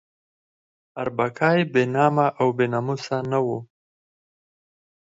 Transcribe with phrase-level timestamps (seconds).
[1.01, 3.57] اربکی بې نامه او بې ناموسه نه وو.